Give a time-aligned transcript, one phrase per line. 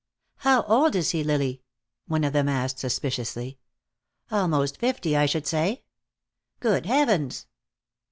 [0.37, 1.61] "How old is he, Lily?"
[2.07, 3.59] one of them asked, suspiciously.
[4.31, 5.83] "Almost fifty, I should say."
[6.59, 7.45] "Good heavens!"